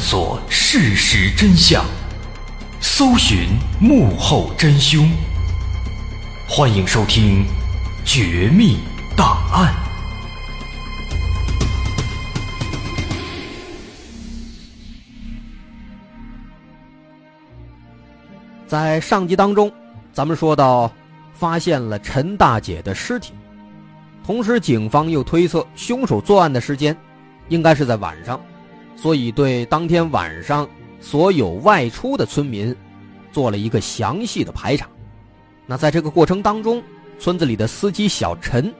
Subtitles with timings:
[0.00, 1.84] 索事实真相，
[2.80, 5.06] 搜寻幕后真凶。
[6.48, 7.44] 欢迎收听
[8.02, 8.78] 《绝密
[9.14, 9.74] 档案》。
[18.66, 19.70] 在上集当中，
[20.14, 20.90] 咱们说到
[21.34, 23.34] 发现了陈大姐的尸体，
[24.24, 26.96] 同时警方又推测凶手作案的时间
[27.48, 28.40] 应该是在晚上。
[29.00, 30.68] 所以，对当天晚上
[31.00, 32.76] 所有外出的村民
[33.32, 34.86] 做了一个详细的排查。
[35.64, 36.82] 那在这个过程当中，
[37.18, 38.70] 村子里的司机小陈，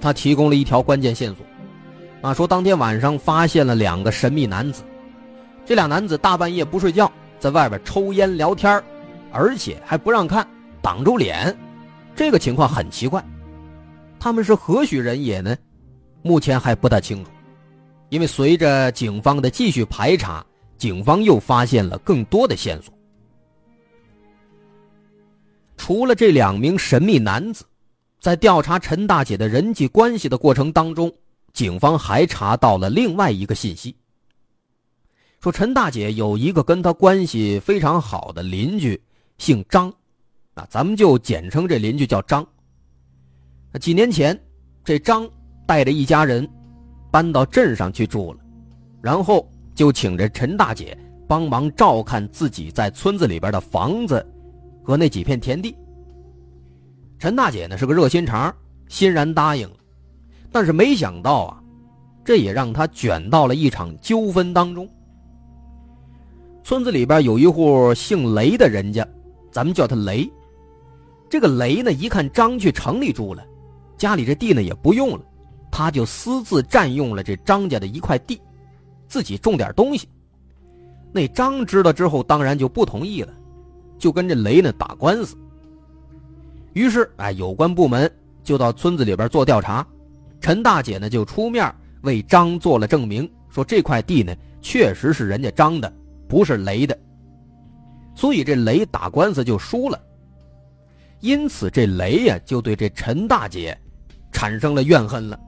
[0.00, 1.46] 他提供了一条关键线索。
[2.22, 4.82] 啊，说当天晚上发现了两个神秘男子，
[5.64, 8.82] 这俩男子大半夜不睡觉，在外边抽烟聊天
[9.30, 10.44] 而且还不让看，
[10.82, 11.56] 挡住脸，
[12.16, 13.24] 这个情况很奇怪。
[14.18, 15.56] 他们是何许人也呢？
[16.22, 17.30] 目前还不大清楚。
[18.10, 20.44] 因为随着警方的继续排查，
[20.76, 22.92] 警方又发现了更多的线索。
[25.76, 27.64] 除了这两名神秘男子，
[28.18, 31.12] 在调查陈大姐的人际关系的过程当中，
[31.52, 33.94] 警方还查到了另外一个信息：
[35.40, 39.00] 说陈大姐有一个跟她关系非常好的邻居，
[39.38, 39.92] 姓张，
[40.54, 42.46] 啊，咱们就简称这邻居叫张。
[43.80, 44.38] 几年前，
[44.82, 45.28] 这张
[45.66, 46.48] 带着一家人。
[47.10, 48.40] 搬到镇上去住了，
[49.00, 50.96] 然后就请着陈大姐
[51.26, 54.24] 帮忙照看自己在村子里边的房子
[54.82, 55.76] 和那几片田地。
[57.18, 58.54] 陈大姐呢是个热心肠，
[58.88, 59.76] 欣然答应了，
[60.52, 61.62] 但是没想到啊，
[62.24, 64.88] 这也让她卷到了一场纠纷当中。
[66.62, 69.06] 村子里边有一户姓雷的人家，
[69.50, 70.30] 咱们叫他雷。
[71.30, 73.42] 这个雷呢，一看张去城里住了，
[73.96, 75.20] 家里这地呢也不用了。
[75.70, 78.40] 他就私自占用了这张家的一块地，
[79.06, 80.08] 自己种点东西。
[81.12, 83.32] 那张知道之后，当然就不同意了，
[83.98, 85.36] 就跟这雷呢打官司。
[86.74, 88.10] 于是，哎，有关部门
[88.44, 89.86] 就到村子里边做调查，
[90.40, 95.92] 陈大姐呢就出面为张做了证明，说这块地呢确实是人家张的，
[96.28, 96.96] 不是雷的。
[98.14, 99.98] 所以这雷打官司就输了。
[101.20, 103.76] 因此这雷呀就对这陈大姐
[104.30, 105.40] 产生了怨恨了。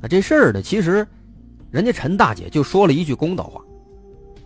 [0.00, 1.06] 那这事儿呢，其实
[1.70, 3.60] 人家陈大姐就说了一句公道话，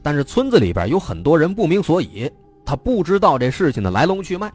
[0.03, 2.31] 但是村子里边有很多人不明所以，
[2.65, 4.51] 他不知道这事情的来龙去脉，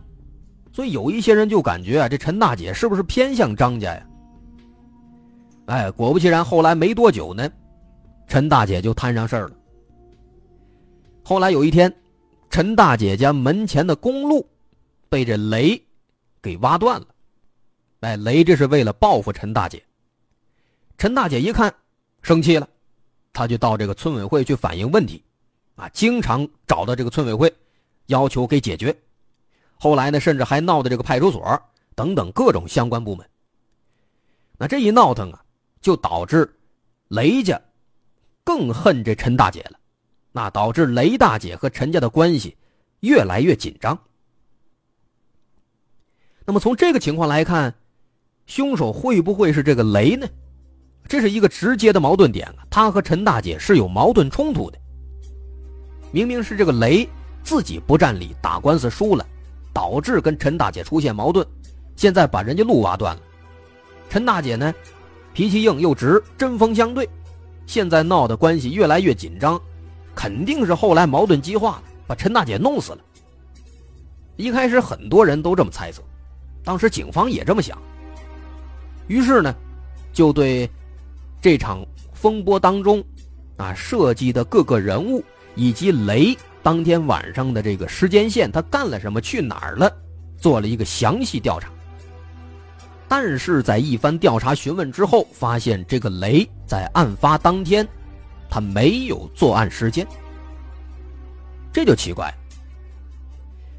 [0.71, 4.07] 所以有一些人就感觉啊，这陈大姐是不是偏向张家呀？
[5.65, 7.49] 哎，果不其然，后来没多久呢，
[8.27, 9.55] 陈大姐就摊上事儿了。
[11.23, 11.93] 后来有一天，
[12.49, 14.47] 陈大姐家门前的公路
[15.09, 15.81] 被这雷
[16.41, 17.07] 给挖断了。
[18.01, 19.83] 哎，雷这是为了报复陈大姐。
[20.97, 21.73] 陈大姐一看，
[22.21, 22.67] 生气了，
[23.33, 25.23] 她就到这个村委会去反映问题，
[25.75, 27.53] 啊，经常找到这个村委会，
[28.07, 28.95] 要求给解决。
[29.77, 31.61] 后来呢，甚至还闹到这个派出所
[31.95, 33.27] 等等各种相关部门。
[34.57, 35.41] 那这一闹腾啊。
[35.81, 36.51] 就导致
[37.09, 37.61] 雷家
[38.43, 39.79] 更恨这陈大姐了，
[40.31, 42.57] 那导致雷大姐和陈家的关系
[43.01, 43.95] 越来越紧张。
[46.43, 47.75] 那么从这个情况来看，
[48.47, 50.27] 凶手会不会是这个雷呢？
[51.07, 52.65] 这是一个直接的矛盾点啊！
[52.69, 54.77] 他和陈大姐是有矛盾冲突的。
[56.11, 57.07] 明明是这个雷
[57.43, 59.25] 自己不占理，打官司输了，
[59.73, 61.45] 导致跟陈大姐出现矛盾，
[61.95, 63.21] 现在把人家路挖断了。
[64.09, 64.73] 陈大姐呢？
[65.33, 67.07] 脾气硬又直，针锋相对，
[67.65, 69.59] 现在闹的关系越来越紧张，
[70.15, 72.99] 肯定是后来矛盾激化了，把陈大姐弄死了。
[74.37, 76.01] 一开始很多人都这么猜测，
[76.63, 77.77] 当时警方也这么想。
[79.07, 79.53] 于是呢，
[80.13, 80.69] 就对
[81.41, 83.03] 这场风波当中
[83.57, 85.23] 啊涉及的各个人物
[85.55, 89.91] 以及雷当天晚上的这个时间线，他干了什么，去哪儿了，
[90.37, 91.69] 做了一个详细调查。
[93.07, 97.87] 但是在一番调查询问之后，发现这个雷在案发当天，
[98.49, 100.07] 他没有作案时间，
[101.71, 102.33] 这就奇怪。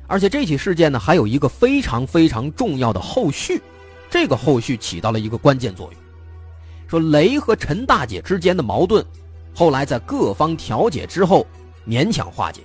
[0.07, 3.61] 而且这起事件呢，还有一个非常非常重要的后续，
[4.09, 6.01] 这个后续起到了一个关键作用。
[6.87, 9.05] 说雷和陈大姐之间的矛盾，
[9.55, 11.47] 后来在各方调解之后
[11.87, 12.63] 勉强化解，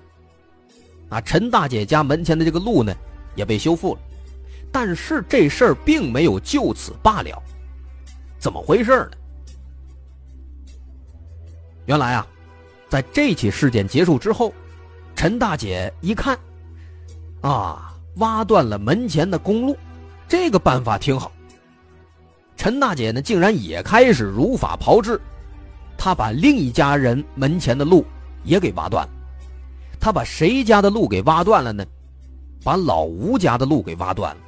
[1.10, 2.94] 啊，陈大姐家门前的这个路呢，
[3.36, 4.02] 也被修复了。
[4.72, 7.42] 但是这事儿并没有就此罢了，
[8.40, 9.12] 怎么回事呢？
[11.88, 12.28] 原来啊，
[12.88, 14.54] 在这起事件结束之后，
[15.16, 16.38] 陈大姐一看，
[17.42, 19.76] 啊，挖断了门前的公路，
[20.28, 21.32] 这个办法挺好。
[22.56, 25.20] 陈大姐呢，竟然也开始如法炮制，
[25.98, 28.06] 她把另一家人门前的路
[28.44, 29.14] 也给挖断了。
[30.00, 31.86] 她把谁家的路给挖断了呢？
[32.64, 34.42] 把老吴家的路给挖断了。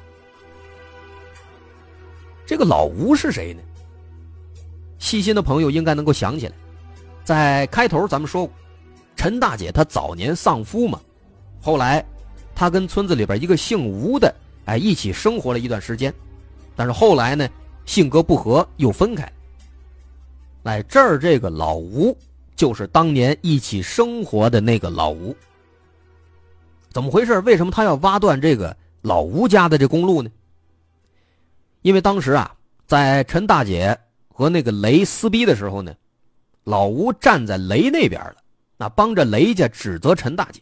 [2.46, 3.60] 这个老吴是谁呢？
[4.98, 6.54] 细心的朋友应该能够想起来，
[7.24, 8.54] 在开头咱们说过，
[9.16, 11.00] 陈大姐她早年丧夫嘛，
[11.60, 12.04] 后来
[12.54, 14.32] 她跟村子里边一个姓吴的
[14.66, 16.14] 哎一起生活了一段时间，
[16.76, 17.48] 但是后来呢
[17.84, 19.30] 性格不合又分开。
[20.64, 22.16] 哎，这儿这个老吴
[22.56, 25.36] 就是当年一起生活的那个老吴。
[26.90, 27.40] 怎么回事？
[27.40, 30.30] 为什么他要挖断这个老吴家的这公路呢？
[31.82, 33.98] 因为当时啊，在陈大姐
[34.28, 35.94] 和那个雷撕逼的时候呢，
[36.62, 38.36] 老吴站在雷那边了，
[38.78, 40.60] 那帮着雷家指责陈大姐。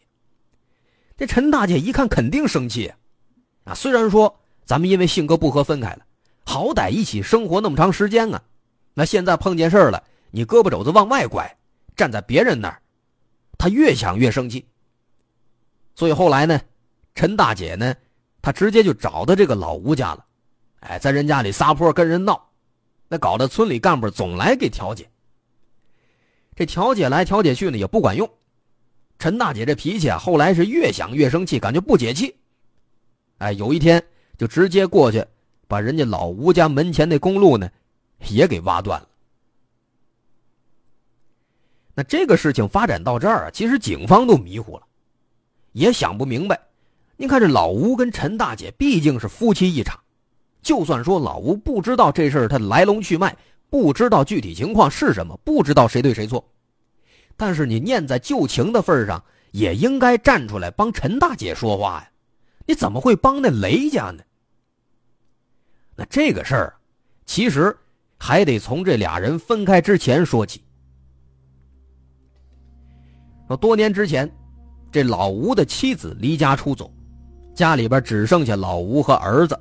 [1.17, 2.93] 这陈大姐一看肯定生气，
[3.63, 5.99] 啊，虽然说咱们因为性格不合分开了，
[6.45, 8.43] 好歹一起生活那么长时间啊，
[8.95, 11.57] 那现在碰见事了，你胳膊肘子往外拐，
[11.97, 12.81] 站在别人那儿，
[13.57, 14.67] 她越想越生气。
[15.95, 16.61] 所以后来呢，
[17.15, 17.95] 陈大姐呢，
[18.41, 20.25] 她直接就找到这个老吴家了。
[20.81, 22.51] 哎，在人家里撒泼跟人闹，
[23.09, 25.09] 那搞得村里干部总来给调解。
[26.57, 28.29] 这调解来调解去呢，也不管用。
[29.19, 32.37] 陈大姐这脾气啊，后来是越想越生气，感觉不解气。
[33.39, 34.03] 哎，有一天
[34.37, 35.25] 就直接过去，
[35.73, 37.67] 把人家老吴家门前那公路呢，
[38.29, 39.09] 也给挖断了。
[41.95, 44.83] 那这个事情发展到这儿啊，其实警方都迷糊了，
[45.73, 46.61] 也想不明白。
[47.17, 49.99] 您看这老吴跟陈大姐毕竟是夫妻一场。
[50.61, 53.35] 就算说老吴不知道这事儿他来龙去脉，
[53.71, 56.47] 不知道具体情况是什么，不知道谁对谁错，
[57.35, 62.11] 但是你念在旧情的份上，也应该站出来帮陈大姐说话呀！
[62.67, 64.23] 你怎么会帮那雷家呢？
[65.95, 66.75] 那这个事儿，
[67.27, 67.77] 其实
[68.19, 70.63] 还得从这俩人分开之前说起。
[73.49, 74.31] 说多年之前，
[74.91, 76.91] 这老吴的妻子离家出走，
[77.55, 79.59] 家里边只剩下老吴和儿子。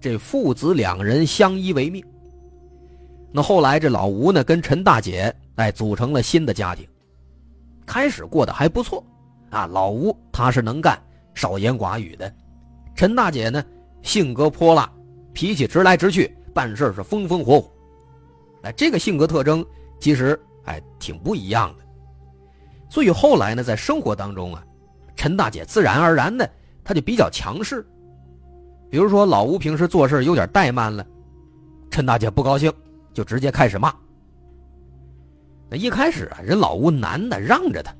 [0.00, 2.04] 这父子两人相依为命。
[3.32, 6.86] 那后来这老吴呢，跟陈大姐哎组成了新的家庭，
[7.86, 9.04] 开始过得还不错
[9.50, 9.66] 啊。
[9.66, 11.00] 老吴他是能干，
[11.34, 12.28] 少言寡语的；
[12.94, 13.64] 陈大姐呢，
[14.02, 14.90] 性格泼辣，
[15.32, 17.70] 脾气直来直去，办事是风风火火。
[18.62, 19.64] 哎，这个性格特征
[19.98, 21.84] 其实哎挺不一样的。
[22.88, 24.64] 所以后来呢，在生活当中啊，
[25.16, 26.48] 陈大姐自然而然的
[26.84, 27.86] 她就比较强势。
[28.90, 31.06] 比如说老吴平时做事有点怠慢了，
[31.90, 32.72] 陈大姐不高兴。
[33.12, 33.92] 就直接开始骂。
[35.68, 37.92] 那一开始啊，人老吴男的让着他，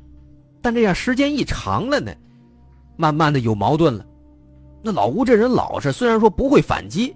[0.62, 2.12] 但这样时间一长了呢，
[2.96, 4.06] 慢慢的有矛盾了。
[4.80, 7.14] 那老吴这人老实，虽然说不会反击，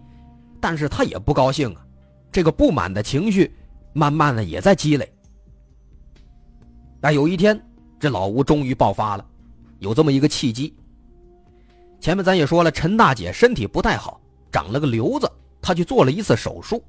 [0.60, 1.84] 但是他也不高兴啊。
[2.32, 3.54] 这个不满的情绪，
[3.92, 5.10] 慢慢的也在积累。
[7.00, 7.60] 那有一天，
[8.00, 9.24] 这老吴终于爆发了，
[9.78, 10.74] 有这么一个契机。
[12.00, 14.20] 前面咱也说了，陈大姐身体不太好，
[14.50, 15.30] 长了个瘤子，
[15.62, 16.82] 她去做了一次手术。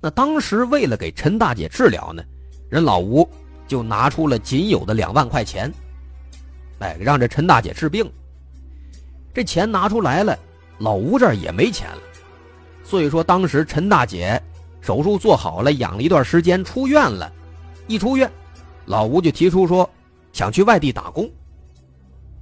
[0.00, 2.22] 那当时为了给陈大姐治疗呢，
[2.68, 3.28] 人老吴
[3.66, 5.72] 就拿出了仅有的两万块钱，
[6.80, 8.10] 哎，让这陈大姐治病。
[9.32, 10.38] 这钱拿出来了，
[10.78, 12.02] 老吴这儿也没钱了，
[12.90, 14.42] 所以说当时陈大姐
[14.80, 17.32] 手术做好了，养了一段时间，出院了。
[17.86, 18.28] 一出院，
[18.86, 19.88] 老吴就提出说
[20.32, 21.30] 想去外地打工。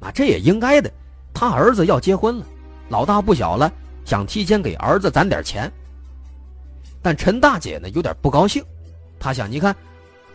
[0.00, 0.90] 啊，这也应该的，
[1.34, 2.46] 他儿子要结婚了，
[2.88, 3.70] 老大不小了，
[4.06, 5.70] 想提前给儿子攒点钱。
[7.02, 8.64] 但陈大姐呢有点不高兴，
[9.20, 9.76] 她想：你看，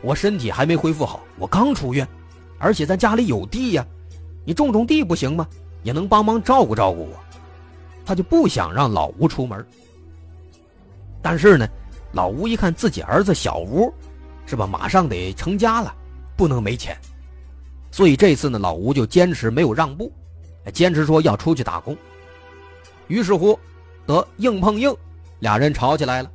[0.03, 2.07] 我身体还没恢复好，我刚出院，
[2.59, 3.83] 而且咱家里有地呀，
[4.45, 5.47] 你种种地不行吗？
[5.81, 7.19] 也能帮忙照顾照顾我。
[8.05, 9.65] 她就不想让老吴出门。
[11.23, 11.67] 但是呢，
[12.11, 13.91] 老吴一看自己儿子小吴，
[14.45, 14.67] 是吧？
[14.67, 15.95] 马上得成家了，
[16.35, 16.95] 不能没钱，
[17.89, 20.11] 所以这次呢，老吴就坚持没有让步，
[20.73, 21.97] 坚持说要出去打工。
[23.07, 23.57] 于是乎，
[24.05, 24.93] 得硬碰硬，
[25.39, 26.29] 俩人吵起来了。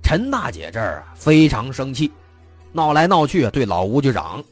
[0.00, 2.10] 陈大姐这儿啊非常生气，
[2.72, 4.42] 闹来闹去对老吴就嚷：“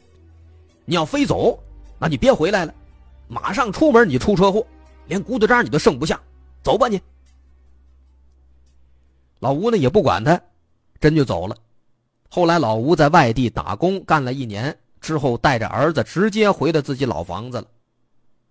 [0.85, 1.59] 你要非走，
[1.99, 2.75] 那你别回来了，
[3.29, 4.67] 马上出门你出车祸，
[5.07, 6.21] 连骨头渣你都剩不下，
[6.63, 7.01] 走吧你。”
[9.47, 10.41] 老吴呢也不管他，
[10.99, 11.57] 真就走了。
[12.29, 17.67] 后来老吴在外地打工干了一年之后，带着儿子直接回到自己老房子了，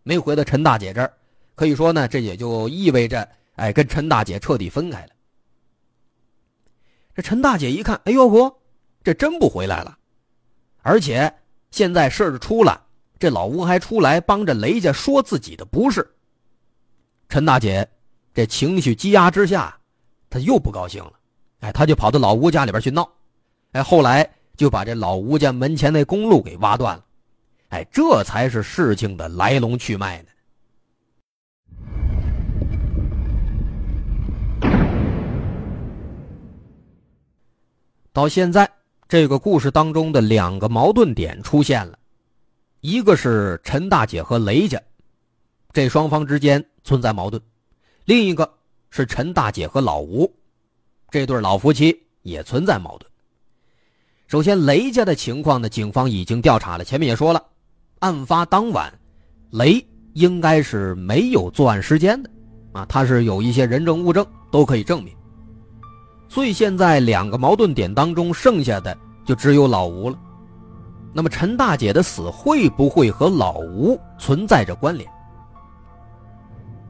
[0.04, 1.12] 没回到陈大姐这儿。
[1.54, 5.10] 可以说呢，这也就意味着，哎，跟陈大姐彻底分开了。
[7.14, 8.58] 这陈大姐一看，哎呦呵，
[9.04, 9.98] 这真不回来了，
[10.82, 11.30] 而且
[11.72, 12.82] 现在事儿出了，
[13.20, 16.10] 这老吴还出来帮着雷家说自己的不是。
[17.28, 17.86] 陈大姐
[18.34, 19.78] 这情绪积压之下，
[20.36, 21.14] 他又不高兴了，
[21.62, 23.10] 哎，他就跑到老吴家里边去闹，
[23.72, 27.06] 哎，后来就把这老吴家门前那公路给挖断了，
[27.70, 30.28] 哎，这才是事情的来龙去脉呢。
[38.12, 38.70] 到现在，
[39.08, 41.98] 这个故事当中的两个矛盾点出现了，
[42.82, 44.82] 一个是陈大姐和雷家，
[45.72, 47.40] 这双方之间存在矛盾；
[48.04, 48.54] 另一个
[48.96, 50.34] 是陈大姐和老吴，
[51.10, 53.12] 这对老夫妻也存在矛盾。
[54.26, 56.84] 首先，雷家的情况呢，警方已经调查了。
[56.86, 57.44] 前面也说了，
[58.00, 58.90] 案发当晚，
[59.52, 62.30] 雷应该是没有作案时间的，
[62.72, 65.14] 啊，他是有一些人证物证都可以证明。
[66.30, 70.18] 所以现在两个矛盾点当中，剩下的就只有老吴了。
[71.12, 75.06] 那么陈大姐的死会不会和老吴存在着关联？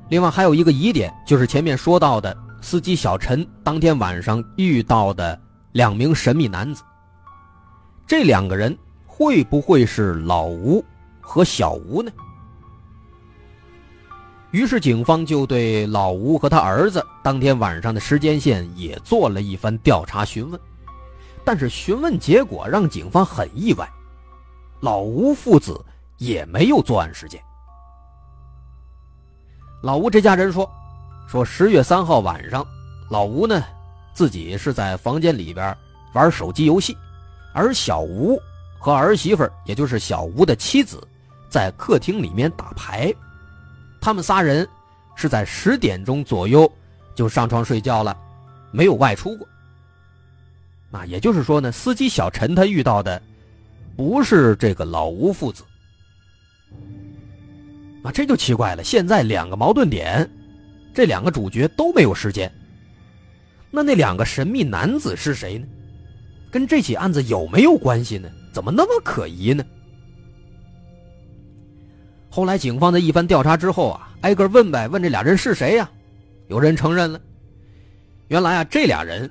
[0.09, 5.39] 另外还有一个疑点，就是前面说到的司机小陈当天晚上遇到的
[5.71, 6.83] 两名神秘男子。
[8.05, 10.83] 这两个人会不会是老吴
[11.19, 12.11] 和小吴呢？
[14.51, 20.57] 于是，警方就对老吴和他儿子当天晚上的时间线也做了一番调查询问，
[21.43, 23.89] 但是询问结果让警方很意外，
[24.81, 25.83] 老吴父子
[26.17, 27.41] 也没有作案时间。
[29.85, 30.67] 老吴这家人说，
[31.27, 32.65] 说十月三号晚上，
[33.07, 33.63] 老吴呢
[34.15, 35.77] 自己是在房间里边
[36.13, 36.97] 玩手机游戏，
[37.53, 38.41] 而小吴
[38.79, 41.07] 和儿媳妇也就是小吴的妻子，
[41.51, 43.13] 在客厅里面打牌。
[44.01, 44.67] 他们仨人
[45.13, 46.67] 是在十点钟左右
[47.13, 48.17] 就上床睡觉了，
[48.71, 49.47] 没有外出过。
[50.89, 53.21] 啊，也就是说呢，司机小陈他遇到的
[53.95, 55.63] 不是这个老吴父子。
[58.05, 58.83] 啊，这就奇怪了。
[58.83, 60.29] 现在两个矛盾点，
[60.93, 62.51] 这两个主角都没有时间。
[63.71, 65.65] 那那两个神秘男子是谁呢？
[66.51, 68.29] 跟这起案子有没有关系呢？
[68.53, 69.65] 怎么那么可疑呢？
[72.29, 75.89] 后来，警方在一番调查之后啊，挨个问呗，问这俩人是谁呀？
[76.47, 77.19] 有人承认了，
[78.27, 79.29] 原来啊，这俩人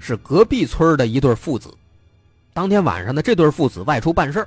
[0.00, 1.72] 是隔壁村的一对父子。
[2.52, 4.44] 当天晚上呢，这对父子外出办事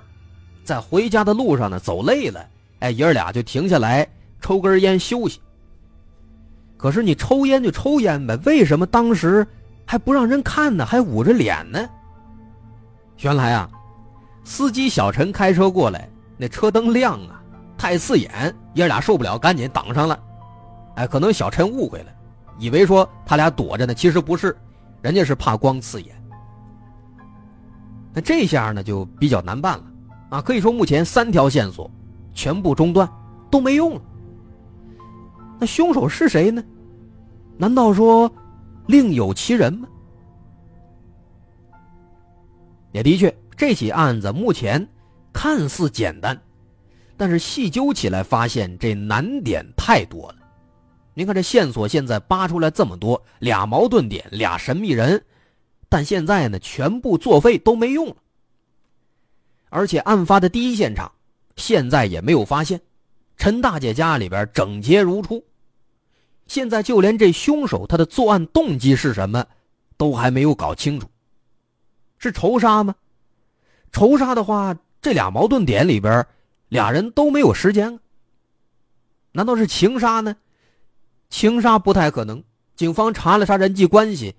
[0.65, 2.45] 在回家的路上呢，走累了，
[2.79, 4.07] 哎，爷儿俩就停下来
[4.39, 5.39] 抽根烟休息。
[6.77, 9.45] 可是你抽烟就抽烟呗，为什么当时
[9.85, 10.85] 还不让人看呢？
[10.85, 11.89] 还捂着脸呢？
[13.21, 13.67] 原来啊，
[14.43, 16.07] 司机小陈开车过来，
[16.37, 17.41] 那车灯亮啊，
[17.77, 20.19] 太刺眼，爷俩受不了，赶紧挡上了。
[20.97, 22.11] 哎，可能小陈误会了，
[22.59, 24.55] 以为说他俩躲着呢，其实不是，
[25.01, 26.15] 人家是怕光刺眼。
[28.13, 29.83] 那这下呢就比较难办了，
[30.29, 31.89] 啊，可以说目前三条线索
[32.37, 33.11] 全部中断，
[33.49, 34.01] 都没用了。
[35.59, 36.63] 那凶手是谁呢？
[37.57, 38.31] 难道说
[38.85, 39.87] 另有其人吗？
[42.91, 44.87] 也的确，这起案子目前
[45.33, 46.39] 看似简单，
[47.17, 50.35] 但是细究起来，发现这难点太多了。
[51.15, 55.25] 您看，这线索现在扒出来这么多，俩矛盾点，俩神秘人，
[55.89, 58.15] 但现在呢，全部作废都没用了。
[59.69, 61.11] 而且案发的第一现场，
[61.57, 62.79] 现在也没有发现。
[63.35, 65.43] 陈大姐家里边整洁如初，
[66.47, 69.45] 现在就连这凶手他的作案动机是什么，
[69.95, 71.07] 都还没有搞清楚。
[72.17, 72.95] 是仇杀吗？
[73.91, 76.25] 仇杀的话，这俩矛盾点里边，
[76.69, 77.99] 俩人都没有时间。
[79.33, 80.35] 难道是情杀呢？
[81.29, 82.43] 情杀不太可能。
[82.75, 84.35] 警方查了查人际关系，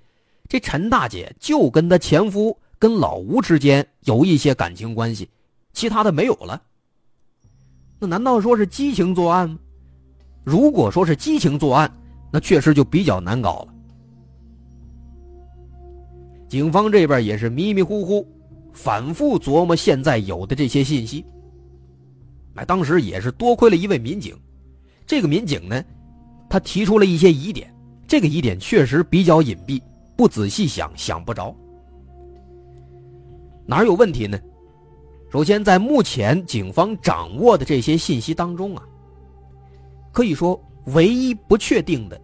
[0.49, 5.31] 这陈大姐就跟她前夫跟老吴之间有一些感情关系，
[5.73, 6.63] 其他的没有了。
[7.99, 9.59] 那难道说是激情作案吗？
[10.45, 11.91] 如果说是激情作案，
[12.31, 13.75] 那确实就比较难搞了。
[16.49, 18.27] 警方这边也是迷迷糊糊，
[18.73, 21.25] 反复琢磨现在有的这些信息。
[22.55, 24.35] 哎，当时也是多亏了一位民警，
[25.07, 25.85] 这个民警呢，
[26.49, 27.73] 他提出了一些疑点，
[28.07, 29.83] 这个疑点确实比较隐蔽，
[30.17, 31.55] 不仔细想想不着。
[33.67, 34.39] 哪有问题呢？
[35.31, 38.83] 首先，在目前警方掌握的这些信息当中啊，
[40.11, 42.19] 可以说唯一不确定的，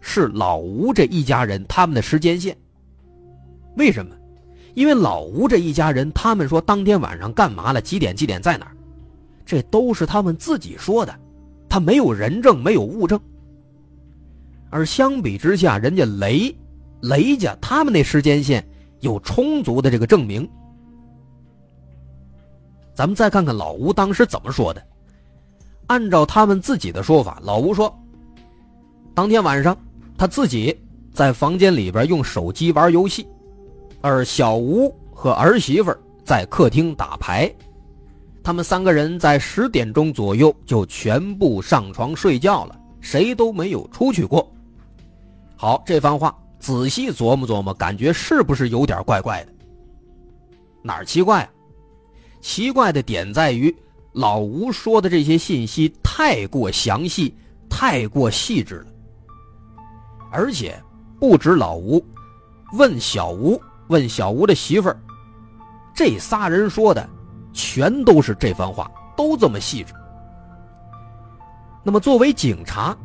[0.00, 2.56] 是老吴这一家人他们的时间线。
[3.76, 4.14] 为什么？
[4.74, 8.76] 因为老吴这一家人，他们说当天晚上干嘛了，几点几点在哪儿，
[9.46, 11.18] 这都是他们自己说的，
[11.70, 13.18] 他没有人证，没有物证。
[14.68, 16.54] 而相比之下，人家雷，
[17.00, 18.66] 雷家他们那时间线
[19.00, 20.46] 有充足的这个证明。
[23.02, 24.80] 咱们再看看老吴当时怎么说的。
[25.88, 27.92] 按照他们自己的说法，老吴说，
[29.12, 29.76] 当天晚上
[30.16, 30.80] 他自己
[31.12, 33.26] 在房间里边用手机玩游戏，
[34.02, 35.92] 而小吴和儿媳妇
[36.24, 37.52] 在客厅打牌，
[38.40, 44.48] 他们三个人在十点钟左右就全部上床睡觉了，谁都没有出去过。
[45.56, 49.52] 好，这番话仔细琢磨琢磨，感觉是不是有点怪怪的？
[50.84, 51.50] 哪儿奇怪？
[52.42, 53.74] 奇怪的点在于，
[54.12, 57.34] 老吴说的这些信息太过详细，
[57.70, 58.86] 太过细致了。
[60.30, 60.78] 而且，
[61.20, 62.04] 不止老吴，
[62.72, 64.98] 问小吴，问小吴的媳妇儿，
[65.94, 67.08] 这仨人说的，
[67.52, 69.94] 全都是这番话，都这么细致。
[71.84, 72.96] 那么，作为警察，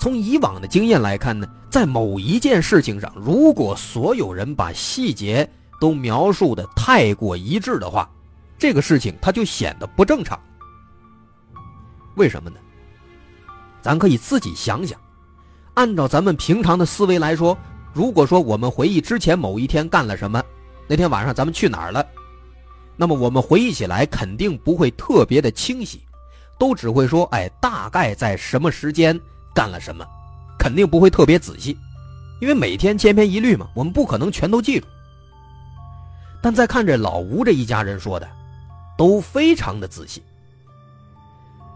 [0.00, 8.10] 从以往的经验来看呢，在某一件事情上，如果所有人把细节都描述的太过一致的话，
[8.58, 10.38] 这个事情它就显得不正常，
[12.16, 12.56] 为什么呢？
[13.82, 14.98] 咱可以自己想想，
[15.74, 17.56] 按照咱们平常的思维来说，
[17.92, 20.42] 如果说我们回忆之前某一天干了什么，
[20.88, 22.04] 那天晚上咱们去哪儿了，
[22.96, 26.00] 那么我们回忆起来肯定不会特别的清晰，
[26.58, 29.20] 都只会说，哎，大概在什么时间
[29.54, 30.04] 干了什么，
[30.58, 31.76] 肯定不会特别仔细，
[32.40, 34.86] 因为每天千篇一律嘛，我们不可能全都记住。
[36.42, 38.26] 但再看这老吴这一家人说的。
[38.96, 40.22] 都非常的仔细，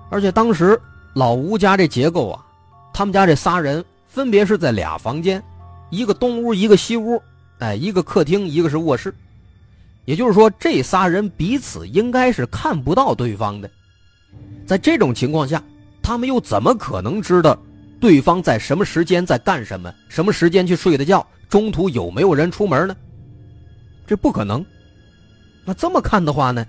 [0.08, 0.80] 而且当时
[1.14, 2.44] 老吴家这结构啊，
[2.92, 5.42] 他们家这仨人分别是在俩房间，
[5.90, 7.20] 一个东屋，一个西屋，
[7.58, 9.14] 哎，一个客厅，一个是卧室，
[10.04, 13.70] 也就是说，这仨人彼此应该是看不到对方的。
[14.66, 15.62] 在这种情况下，
[16.02, 17.58] 他们又怎么可能知道
[18.00, 22.96] 对方在什么时间在干什么，什么时间去睡的觉，中途有没有人出门呢？
[24.06, 24.64] 这不可能。
[25.64, 26.64] 那这么看的话呢？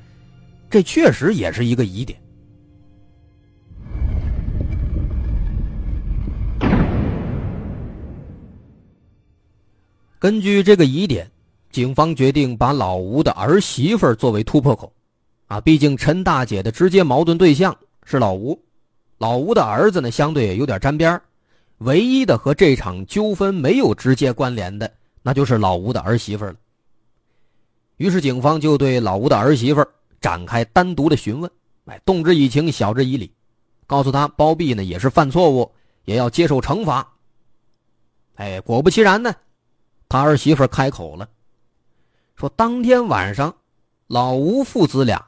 [0.72, 2.18] 这确实也是一个疑点。
[10.18, 11.30] 根据这个疑点，
[11.72, 14.94] 警方决定把老吴的儿媳妇作为突破口。
[15.48, 18.58] 啊，毕竟陈大姐的直接矛盾对象是老吴，
[19.18, 21.20] 老吴的儿子呢相对有点沾边
[21.80, 24.90] 唯一的和这场纠纷没有直接关联的，
[25.22, 26.56] 那就是老吴的儿媳妇了。
[27.98, 29.86] 于是警方就对老吴的儿媳妇
[30.22, 31.52] 展开单独的询问，
[31.86, 33.34] 哎，动之以情，晓之以理，
[33.88, 35.70] 告诉他包庇呢也是犯错误，
[36.06, 37.06] 也要接受惩罚。
[38.36, 39.34] 哎，果不其然呢，
[40.08, 41.28] 他儿媳妇开口了，
[42.36, 43.54] 说当天晚上，
[44.08, 45.26] 老吴父子俩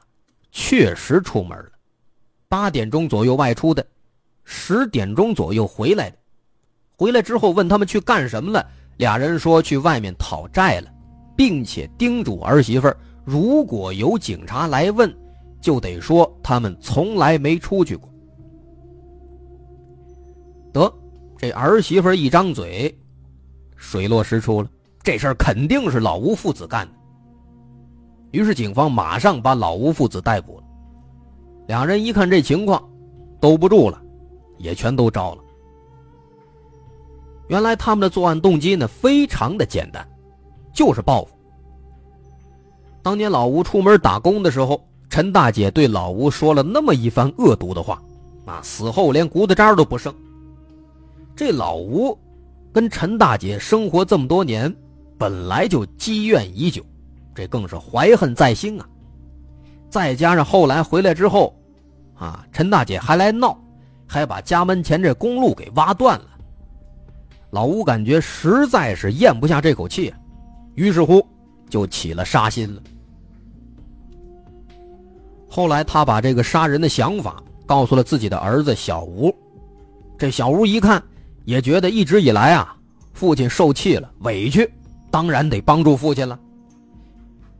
[0.52, 1.72] 确实出门了，
[2.48, 3.84] 八点钟左右外出的，
[4.44, 6.16] 十点钟左右回来的。
[6.96, 8.64] 回来之后问他们去干什么了，
[8.98, 10.90] 俩人说去外面讨债了。
[11.36, 12.88] 并且叮嘱儿媳妇
[13.24, 15.12] 如果有警察来问，
[15.60, 18.08] 就得说他们从来没出去过。
[20.72, 20.92] 得，
[21.38, 22.94] 这儿媳妇一张嘴，
[23.76, 24.68] 水落石出了，
[25.02, 26.92] 这事儿肯定是老吴父子干的。
[28.32, 30.64] 于是警方马上把老吴父子逮捕了。
[31.66, 32.82] 两人一看这情况，
[33.40, 34.02] 兜不住了，
[34.58, 35.42] 也全都招了。
[37.48, 40.06] 原来他们的作案动机呢，非常的简单。
[40.72, 41.33] 就是报复。
[43.04, 48.02] 当年老吴出门打工的时候，陈大姐对老吴说了那么一番恶毒的话，
[48.46, 50.12] 啊，死后连骨头渣都不剩。
[51.36, 52.18] 这老吴
[52.72, 54.74] 跟陈大姐生活这么多年，
[55.18, 56.82] 本来就积怨已久，
[57.34, 58.88] 这更是怀恨在心啊。
[59.90, 61.54] 再加上后来回来之后，
[62.14, 63.54] 啊，陈大姐还来闹，
[64.06, 66.26] 还把家门前这公路给挖断了。
[67.50, 70.10] 老吴感觉实在是咽不下这口气。
[70.74, 71.22] 于是乎，
[71.68, 72.82] 就起了杀心了。
[75.54, 79.32] 后来，他把这个杀人的想法告诉了自己的儿子小吴。
[80.18, 81.00] 这小吴一看，
[81.44, 82.76] 也觉得一直以来啊，
[83.12, 84.68] 父亲受气了，委屈，
[85.12, 86.36] 当然得帮助父亲了。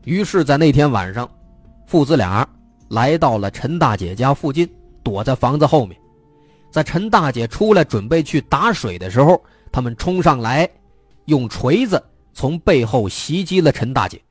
[0.03, 1.25] 于是，在那天晚上，
[1.87, 2.45] 父子俩
[2.89, 4.69] 来到了陈大姐家附近，
[5.01, 5.97] 躲在房子后面。
[6.69, 10.69] 在陈大姐出来准备去打水的时候，他们冲上来，
[11.27, 12.03] 用锤子。
[12.33, 14.21] 从背后袭击了陈大姐，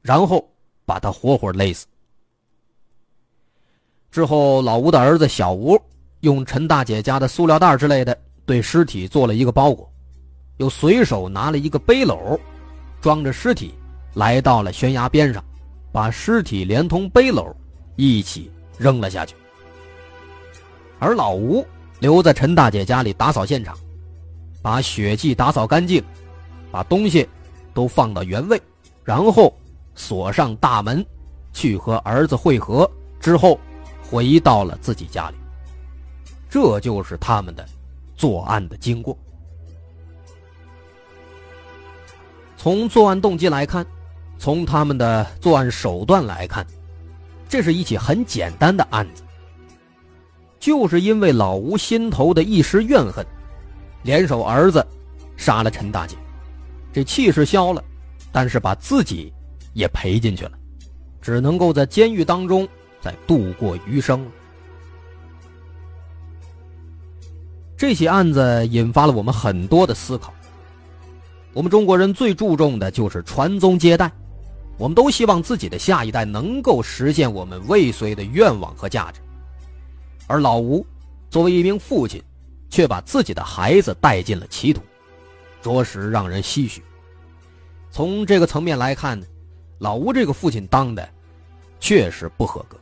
[0.00, 0.42] 然后
[0.86, 1.84] 把她活活勒死。
[4.10, 5.80] 之后，老吴的儿子小吴
[6.20, 9.90] 用陈大姐家的塑料袋之类的对尸体做了一个包裹，
[10.56, 12.38] 又随手拿了一个背篓，
[13.00, 13.74] 装着尸体，
[14.14, 15.44] 来到了悬崖边上，
[15.92, 17.54] 把尸体连同背篓
[17.96, 19.34] 一起扔了下去。
[20.98, 21.64] 而老吴
[22.00, 23.76] 留在陈大姐家里打扫现场，
[24.60, 26.02] 把血迹打扫干净，
[26.70, 27.28] 把东西。
[27.72, 28.60] 都放到原位，
[29.04, 29.54] 然后
[29.94, 31.06] 锁上大门，
[31.52, 32.90] 去和儿子会合。
[33.20, 33.58] 之后，
[34.10, 35.36] 回到了自己家里。
[36.48, 37.64] 这就是他们的
[38.16, 39.16] 作案的经过。
[42.56, 43.86] 从作案动机来看，
[44.36, 46.66] 从他们的作案手段来看，
[47.48, 49.22] 这是一起很简单的案子。
[50.58, 53.24] 就是因为老吴心头的一时怨恨，
[54.02, 54.84] 联手儿子
[55.36, 56.16] 杀了陈大姐。
[56.92, 57.82] 这气势消了，
[58.32, 59.32] 但是把自己
[59.72, 60.52] 也赔进去了，
[61.22, 62.68] 只能够在监狱当中
[63.00, 64.26] 再度过余生。
[67.76, 70.34] 这起案子引发了我们很多的思考。
[71.52, 74.12] 我们中国人最注重的就是传宗接代，
[74.76, 79.20] 我们都希望自己的下一代能够实现我们未遂的愿望和价值，
[80.26, 80.86] 而老吴
[81.28, 82.22] 作为一名父亲，
[82.68, 84.80] 却把自己的孩子带进了歧途。
[85.62, 86.82] 着实让人唏嘘。
[87.90, 89.26] 从这个层面来看呢，
[89.78, 91.08] 老吴这个父亲当的
[91.80, 92.78] 确实不合格。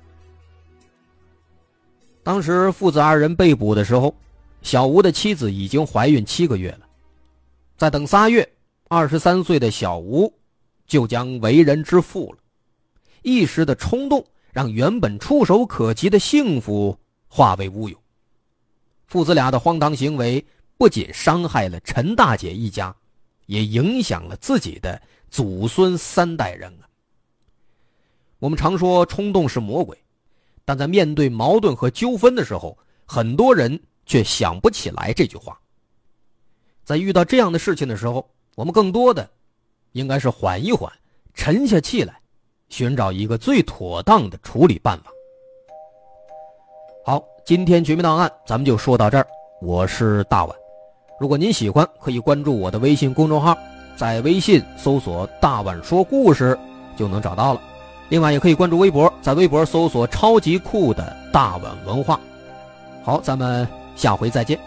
[2.28, 4.14] 当时父子二人被捕的时候，
[4.60, 6.80] 小吴的妻子已经怀孕七个月了。
[7.78, 8.46] 再等仨月，
[8.86, 10.30] 二十三岁的小吴
[10.86, 12.38] 就将为人之父了。
[13.22, 17.96] 一时的冲动，让原本触手可及的幸福化为乌有。
[19.06, 20.44] 父子俩的荒唐行为。
[20.76, 22.94] 不仅伤害了陈大姐一家，
[23.46, 26.86] 也影响了自己的祖孙三代人啊。
[28.38, 29.98] 我们常说冲动是魔鬼，
[30.68, 32.76] 但在面对矛盾和纠纷的时候，
[33.06, 35.58] 很多人却想不起来这句话。
[36.84, 39.26] 在遇到这样的事情的时候，我们更多的
[39.92, 40.92] 应该是缓一缓，
[41.32, 42.20] 沉下气来，
[42.68, 45.10] 寻找一个最妥当的处理办法。
[47.02, 49.26] 好，今天绝密档案咱们就说到这儿，
[49.62, 50.54] 我是大碗。
[51.18, 53.56] 如果您喜欢，可以关注我的微信公众号，
[53.96, 56.58] 在微信搜索“大碗说故事”
[56.94, 57.62] 就能找到了。
[58.08, 62.18] 另外，也可以关注微博，在微博搜索“超级酷的大碗文化”。
[63.04, 64.58] 好，咱们下回再见。